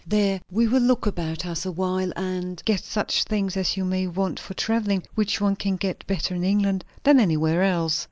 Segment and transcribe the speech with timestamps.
[0.07, 4.07] There we will look about us a while and get such things as you may
[4.07, 7.99] want for travelling, which one can get better in England than anywhere else.